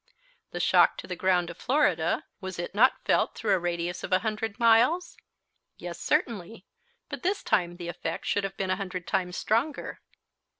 The 0.49 0.59
shock 0.59 0.97
to 0.97 1.05
the 1.07 1.15
ground 1.15 1.51
of 1.51 1.57
Florida, 1.57 2.23
was 2.39 2.57
it 2.57 2.73
not 2.73 3.05
felt 3.05 3.35
through 3.35 3.53
a 3.53 3.59
radius 3.59 4.03
of 4.03 4.09
100 4.09 4.59
miles? 4.59 5.15
Yes, 5.77 5.99
certainly, 5.99 6.65
but 7.07 7.21
this 7.21 7.43
time 7.43 7.77
the 7.77 7.87
effect 7.87 8.25
should 8.25 8.43
have 8.43 8.57
been 8.57 8.71
a 8.71 8.77
hundred 8.77 9.05
times 9.05 9.37
stronger. 9.37 10.01